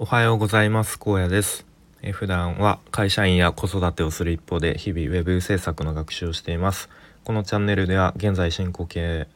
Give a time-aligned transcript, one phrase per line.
[0.00, 0.96] おはようございます。
[1.04, 1.66] 荒野です。
[2.02, 6.88] え普段は会社員や子育てをする一方で日々ウェブ制作の学習をしています。
[7.24, 9.26] このチャンネルでは現在進行形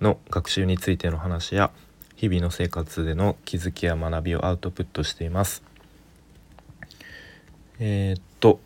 [0.00, 1.70] の学習についての話や
[2.14, 5.62] 日々の生活での気づきや学びをアウトプットしています。
[7.78, 8.58] えー、っと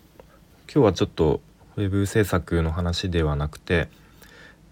[0.73, 1.41] 今日はちょっと
[1.75, 3.89] ウェブ制作の話ではなくて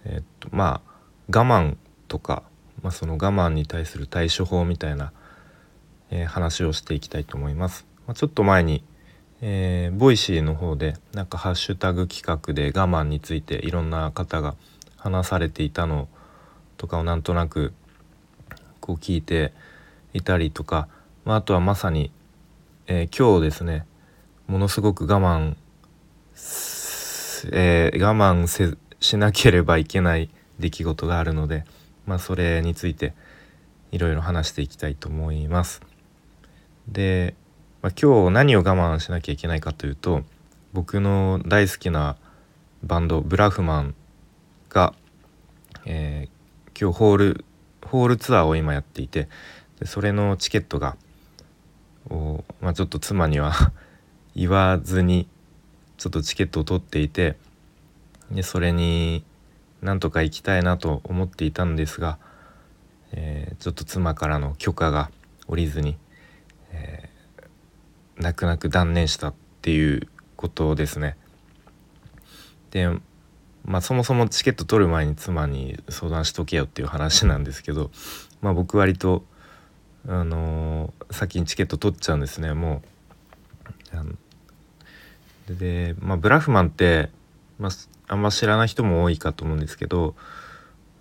[0.04, 0.92] えー、っとまあ
[1.36, 1.76] 我慢
[2.06, 2.44] とか、
[2.84, 5.10] まあ、その我慢に対する対処法みたいな
[6.10, 7.86] えー、話をしていきたいと思います。
[8.06, 8.84] まあ、ちょっと前に、
[9.40, 14.54] えー、ボイシーの方でなんかハッシュタグ企画で我慢についていろんな方が
[14.96, 16.08] 話されていたの
[16.76, 17.72] とかをなんとなく
[18.80, 19.52] こう聞いて
[20.12, 20.88] いたりとか、
[21.24, 22.10] まあ、あとはまさに、
[22.86, 23.86] えー、今日ですね
[24.46, 25.56] ものすごく我慢、
[27.52, 31.64] えー、我慢せしなければいけない出来事があるので、
[32.06, 33.14] まあ、それについて
[33.92, 35.87] いろいろ話していきたいと思います。
[36.88, 37.34] で、
[37.82, 40.22] まあ、今日何を我慢しなきゃいけないかというと
[40.72, 42.16] 僕の大好きな
[42.82, 43.94] バンドブラフマン
[44.68, 44.94] が、
[45.84, 47.44] えー、今日ホール
[47.82, 49.28] ホールツアーを今やっていて
[49.80, 50.96] でそれのチケットが
[52.10, 53.52] お、まあ、ちょっと妻には
[54.34, 55.28] 言わずに
[55.96, 57.36] ちょっとチケットを取っていて
[58.30, 59.24] でそれに
[59.82, 62.18] なんとか行きたいなと思っていたんですが、
[63.12, 65.10] えー、ちょっと妻からの許可が
[65.46, 65.96] 下りずに
[66.72, 71.16] えー、泣く泣く断念したっていうことですね。
[72.70, 72.88] で
[73.64, 77.90] まあそもそもチケット取る前に妻に相談しとけよっていう話なんですけど、
[78.40, 79.24] まあ、僕割と、
[80.06, 82.82] あのー、先にチケット取っちゃうんですねも
[83.92, 83.96] う。
[83.96, 84.12] あの
[85.48, 87.10] でまあ、ブラフマンって、
[87.58, 87.72] まあ、
[88.08, 90.14] あんま知らない人も多いかと思うんですけど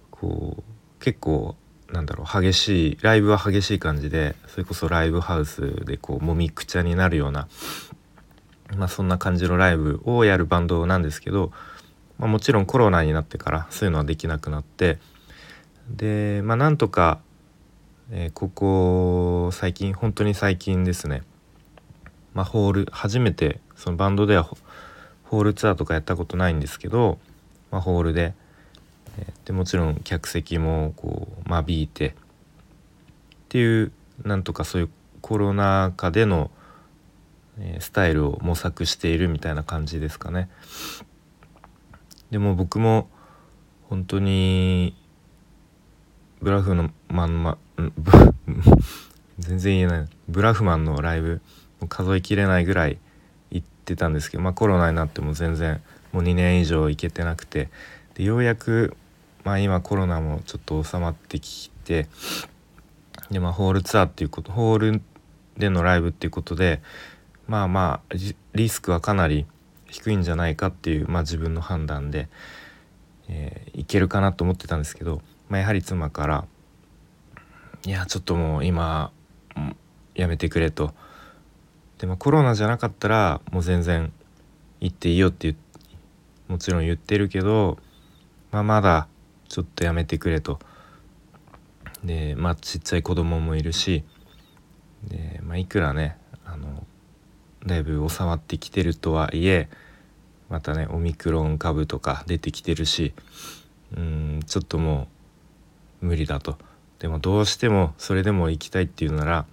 [0.10, 1.56] こう結構
[1.92, 7.48] なんだろう激しいライブは激しい感じでそれこそライブハウスでこうもみくちゃになるような、
[8.76, 11.52] まあ、そんな感じのライブをやるバンドなんですけど、
[12.18, 15.00] まあ、もちろんコロナになってからそういうのはできなくなって
[15.90, 17.20] でまあなんとか、
[18.12, 21.24] えー、ここ最近本当に最近ですね、
[22.34, 24.44] まあ、ホール初めてそのバンドでは
[25.24, 27.18] ホールツアーとかやったことないんですけど、
[27.72, 28.34] まあ、ホールで。
[29.46, 32.14] でもちろん客席もこう間引いてっ
[33.50, 33.92] ていう
[34.24, 34.90] なんとかそういう
[35.22, 36.52] コロナ禍での、
[37.80, 40.48] スタイルを模索しているみたいな感じですかね。
[42.30, 43.10] でも僕も
[43.90, 44.96] 本当に
[46.42, 47.58] ブラフのマンマ
[49.40, 51.42] 全然言えないブラフマンのライブ
[51.90, 53.00] 数えきれないぐらい
[53.50, 57.70] 行ってたんですけど、まあ、コロナになっても全然もう2年以上行けてなくて
[58.16, 58.96] でようやく
[59.48, 62.10] まあ今コロナもちょっと収まってきて
[63.32, 65.02] でまあホールツアーっていうことホール
[65.58, 66.82] でのライブっていうことで
[67.48, 68.16] まあまあ
[68.56, 69.46] リスクはかなり
[69.86, 72.28] 低いんじゃないかっていう、まあ、自分の判断で、
[73.30, 76.46] えー、いけるかなと思ってたんですけど、まあ、やはり妻から
[77.88, 79.14] 「いやちょっともう今
[80.14, 80.94] やめてくれ」と。
[82.00, 84.12] でもコロナじゃなかったらもう全然
[84.82, 85.56] 行っていいよって
[86.50, 87.78] もちろん言ってるけど、
[88.52, 89.08] まあ、まだ
[89.48, 90.60] ちょっとやめてくれと。
[92.04, 94.04] でまあちっちゃい子供もいるし
[95.04, 96.86] で、まあ、いくらねあの
[97.66, 99.68] だいぶ収まってきてるとはいえ
[100.50, 103.14] またねオミクロン株とか出てきてるし
[103.96, 105.08] うんちょっとも
[106.02, 106.58] う無理だと。
[107.00, 109.46] でもどうしてもそれでも行きたいっていうなら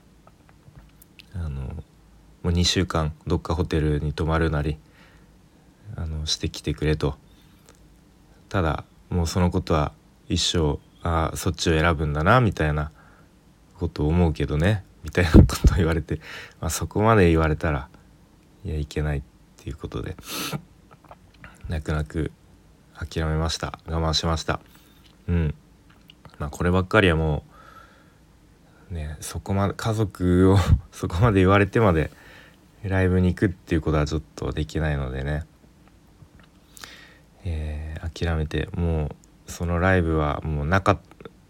[1.34, 1.75] あのも
[2.44, 4.78] う2週間どっかホテルに泊まるなり
[5.97, 7.16] あのしてきてくれと
[8.49, 9.92] ただもうそのことは
[10.28, 12.91] 一生あそっちを選ぶんだなみたいな
[13.78, 14.84] ことを思うけどね。
[15.04, 16.20] みたいなことを言われて、
[16.60, 17.91] まあ、そこまで言われたら
[18.65, 19.22] いやいけないっ
[19.59, 20.16] ていうことで
[21.69, 22.32] 泣く泣く
[22.98, 23.78] 諦めました。
[23.87, 24.60] 我慢しました。
[25.28, 25.54] うん。
[26.38, 27.44] まあこればっかりはも
[28.91, 30.59] うねそこまで家族を
[30.92, 32.10] そこまで言われてまで
[32.83, 35.45] ライブに行くっていうことはちょっとできないのでね。
[37.45, 40.99] えー、諦めてもうそのライブはもうなか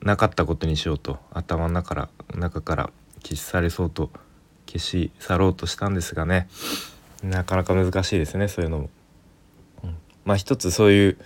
[0.02, 2.90] なかったことにしようと頭の中から中から
[3.22, 4.10] 消し去れそうと
[4.66, 6.48] 消し去ろうとしたんですがね
[7.22, 8.90] なかなか難しいですねそういうのも。
[9.82, 11.18] うん、まあ一つそういう、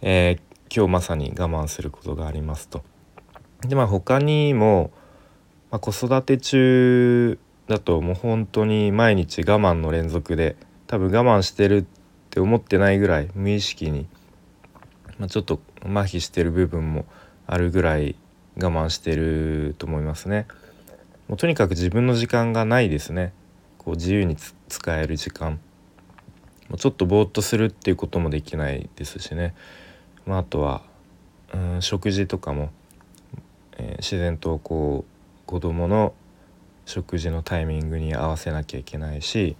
[0.00, 2.82] えー、今日まさに我慢することがありますと。
[3.62, 4.90] でまあ他にも、
[5.70, 7.38] まあ、子育て中
[7.68, 10.56] だともう本当に毎日我慢の連続で
[10.86, 12.03] 多分我慢してるって
[12.34, 14.08] って思ってないぐらい無意識に、
[15.20, 17.04] まあ、ちょっと麻痺してる部分も
[17.46, 18.16] あるぐらい
[18.56, 20.48] 我慢してると思いますね。
[21.28, 23.32] もうとにかく自分の時間がないですね。
[23.78, 24.36] こう自由に
[24.68, 25.60] 使える時間。
[26.68, 29.54] もうちょっとぼーっとするっていうこともできないですしね、
[30.26, 30.82] まあ、あとは
[31.52, 32.70] うん食事とかも、
[33.78, 36.14] えー、自然とこう子供の
[36.84, 39.54] 食事のタイミングに合わせなきゃいけないし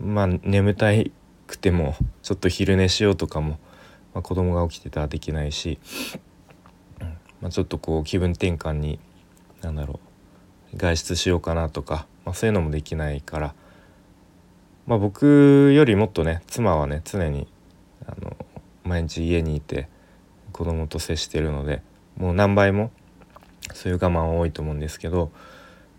[0.00, 1.12] まあ眠たい
[1.52, 3.58] くてもちょっと昼寝しようとかも、
[4.14, 5.78] まあ、子供が起きてたらできないし、
[7.40, 8.98] まあ、ちょっとこう気分転換に
[9.60, 10.00] 何だろ
[10.72, 13.54] う外出しようかなとか、まあ、そういうのもできないから、
[14.86, 17.46] まあ、僕よりもっとね妻はね常に
[18.06, 18.34] あの
[18.84, 19.88] 毎日家にいて
[20.52, 21.82] 子供と接してるので
[22.16, 22.90] もう何倍も
[23.74, 25.30] そういう我慢は多いと思うんですけど、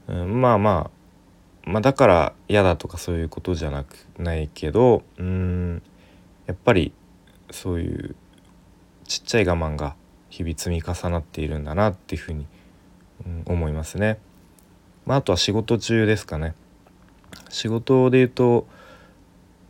[0.08, 1.03] うん、まあまあ
[1.66, 5.82] まあだから嫌だとかそういうことじゃなくないけどうん
[6.46, 6.94] やっぱり
[7.52, 8.16] そういう
[9.08, 9.96] ちっちゃい我慢が
[10.30, 12.48] 日々積み重なっているんだなっていうふうに、
[13.26, 14.18] うん、思いますね。
[15.06, 16.56] まあ、あとは仕事中ですかね。
[17.50, 18.68] 仕事で言うと、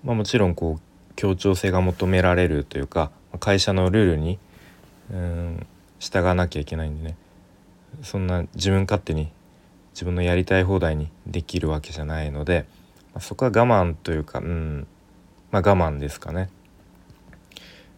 [0.04, 4.40] まあ、もちろんこう協調性が求められるというか会社のルールに
[5.12, 5.68] うん
[6.00, 7.18] 従わなきゃいけないんでね
[8.02, 9.32] そんな自分勝手に
[9.94, 12.66] 自分のやりたい放題にできるわけじゃないので、
[13.14, 14.88] まあ、そこは我慢というかうん
[15.52, 16.50] まあ我慢ですかね。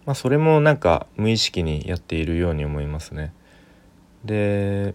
[0.05, 3.33] まあそれもなんか無意識にやっているように思いますね。
[4.25, 4.93] で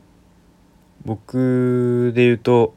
[1.05, 2.75] 僕で言うと、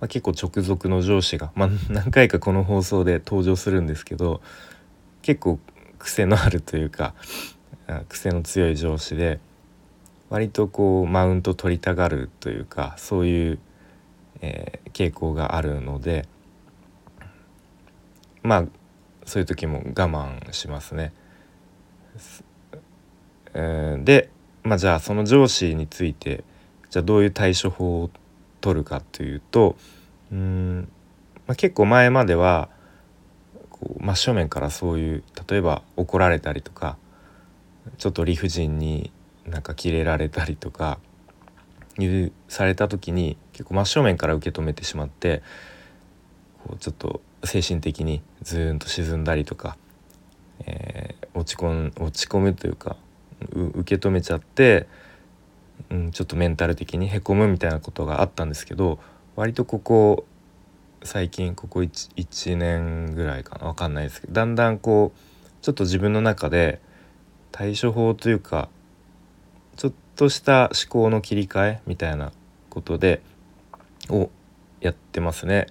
[0.00, 4.40] まあ、結構直属の上司が、まあ、何回かこの放送で登場するんですけど
[5.20, 5.58] 結構
[5.98, 7.14] 癖のあるというか
[8.08, 9.40] 癖の強い上司で
[10.30, 13.58] 割とこうマウント取りたがるというかそういう、
[14.40, 16.26] えー、傾向があるので
[18.42, 18.64] まあ
[19.26, 21.12] そういう時も我慢しますね。
[23.52, 24.30] えー、で、
[24.62, 26.44] まあ、じゃあその上司について
[26.90, 28.10] じゃあどういう対処法を
[28.60, 29.76] 取るかというと
[30.32, 30.88] うん、
[31.46, 32.68] まあ、結構前までは
[33.70, 36.96] こう真正面からそういう例えば怒られたりとか
[37.98, 39.12] ちょっと理不尽に
[39.50, 40.98] なんかキレられたりとか
[42.48, 45.42] された時に結構真正面から受け止めてしまって
[46.64, 49.76] こうちょっと精神的にズーンと沈んだりとか、
[50.66, 52.96] えー、落ち込ん落ち込むというか
[53.50, 54.86] 受け止めちゃって、
[55.90, 58.98] うん、ちょっとメンタル的にへこむみたいなことがあったんですけど
[59.36, 60.26] 割とここ
[61.02, 65.18] 最近ここ 1, 1年ぐらいかな分かんないですけどだんだんこう
[65.62, 66.80] ちょっと自分の中で
[67.52, 68.68] 対処法というか
[69.80, 72.32] ちょっとした思考の切り替えみたいな
[72.68, 73.22] ことで
[74.10, 74.28] を
[74.82, 75.68] やってますね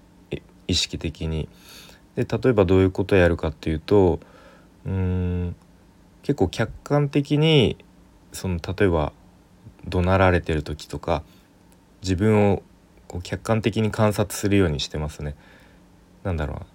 [0.68, 1.48] 意識的に。
[2.16, 4.20] で例えばどういうことをやるかっていうと
[4.84, 5.56] うん
[6.24, 7.78] 結構客観的に
[8.34, 9.14] その例えば
[9.88, 11.22] 怒鳴られてる時とか
[12.02, 12.64] 自分を
[13.08, 15.36] こう客観的に観察するようにしてますね。
[16.24, 16.66] なんだろう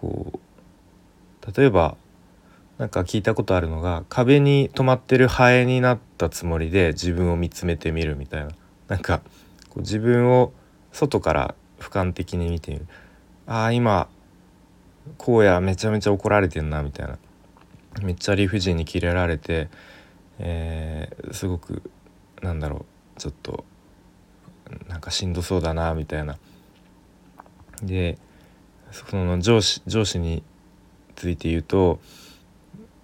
[0.00, 1.98] こう例えば
[2.78, 8.50] なんか聞いたことあるのが壁に止まってるハエになったつもりで自分を見つめてみるみたいな。
[8.86, 9.20] なんか
[9.68, 10.52] こう自分を
[10.92, 12.86] 外から俯瞰的に見てみる。
[13.46, 14.08] ああ今
[15.18, 17.18] 荒野めちゃめちゃ怒られてんなみたいな。
[18.02, 19.68] めっちゃ理不尽にキレられて、
[20.38, 21.82] えー、すごく
[22.42, 22.86] なんだろ
[23.16, 23.64] うちょっと
[24.86, 26.38] なんかしんどそうだなみたいな。
[27.82, 28.18] で
[28.92, 30.44] その上司上司に
[31.16, 31.98] ついて言うと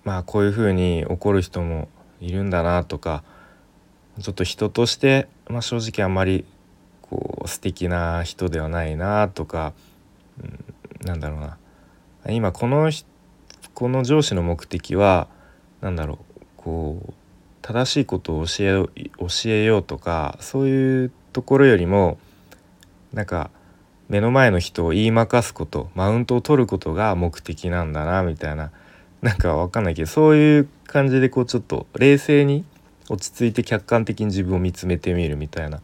[0.04, 1.88] まあこういうふうに怒る人も
[2.20, 3.25] いるんだなとか
[4.20, 6.44] ちょっと人として、まあ、正直あんまり
[7.02, 9.73] こう素敵な人ではないなとか、
[10.40, 11.58] うん、なんだろうな。
[12.30, 12.90] 今この
[13.75, 15.28] この上司の目的は
[15.80, 17.12] 何だろうこう
[17.61, 22.18] 正しいことを教え教えようとかそういうところよりも
[23.12, 23.50] なんか
[24.08, 28.70] 目の前の人を言いまかすことマウントを取ることが目的なんだなみたいな。
[29.25, 32.62] なんかわかんないけどそういう感じでこうちょっと冷静に
[33.09, 35.81] 落ち着いて客観的に自分を見つめてみるみたいな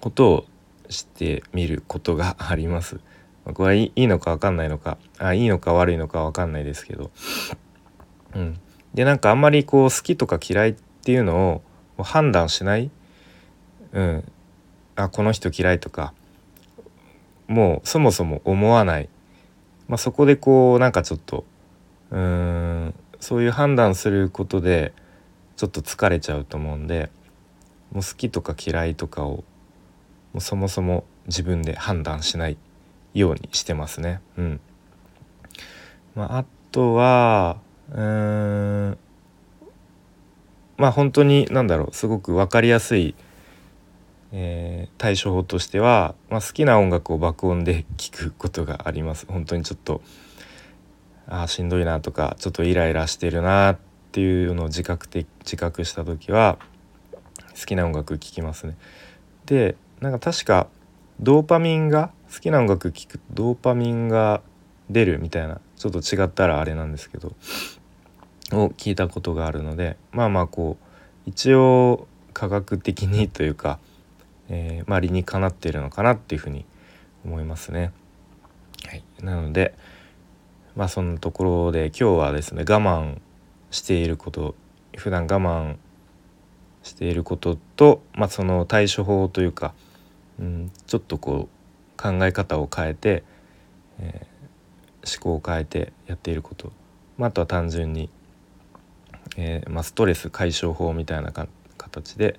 [0.00, 0.46] ことを
[0.88, 2.98] してみることがあります。
[3.54, 7.12] これはいいのか分かんないのかあいいのか悪いのか分かんないですけど、
[8.34, 8.58] うん、
[8.92, 11.62] でなんかあんまりこう好きとか嫌いっていうの
[11.96, 12.90] を判断しない、
[13.92, 14.32] うん、
[14.96, 16.12] あこの人嫌いとか。
[17.46, 19.08] もうそもそも思わない、
[19.86, 21.44] まあ、そこでこうなんかちょっと
[22.10, 22.94] うーん。
[23.20, 24.92] そういう判断することで
[25.56, 27.10] ちょっと疲れちゃうと思うんで
[27.92, 29.44] もう好きとか嫌いとかを
[30.32, 32.58] もうそもそも自分で判断しない
[33.14, 34.20] ようにしてますね。
[34.36, 34.60] うん。
[36.14, 37.56] まあ、あとは
[37.90, 38.98] うん。
[40.76, 43.14] まあ本当に何だろうすごく分かりやすい、
[44.32, 49.26] えー、対処法としては、まあ、好きな音楽を爆音で聴くことがあります。
[49.26, 50.02] 本当にちょっと
[51.28, 53.78] あしんどいなとかちょっとイライラしてるなっ
[54.12, 56.58] ていうのを自覚的自覚した時は
[57.58, 58.76] 好きな音楽聴きますね。
[59.46, 60.68] でなんか確か
[61.20, 64.42] ドーパミンが好きな音楽聴くとドーパミンが
[64.90, 67.34] 出るみたいなちょっと違ったらあれなんですけど
[68.52, 73.78] を聞いたことがあるのでまあまあこう一応科学的にというか、
[74.48, 76.66] えー、まあ理にかなっているのかなっていうふうに
[77.24, 77.92] 思いますね。
[78.86, 79.74] はい、なので
[80.76, 83.18] まあそんなところで今日はですね我慢
[83.70, 84.54] していること
[84.96, 85.76] 普段我慢
[86.82, 89.74] していることと、まあ、その対処法というか、
[90.38, 93.24] うん、ちょっとこう考え方を変えて、
[93.98, 96.72] えー、思考を変えてやっていること、
[97.18, 98.08] まあ、あとは単純に、
[99.36, 102.38] えーまあ、ストレス解消法みたいな形で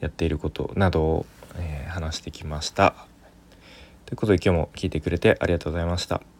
[0.00, 2.94] やっていることなどを、えー、話してきました。
[4.06, 6.31] ということで今日も聞いてくれてありがとうございました。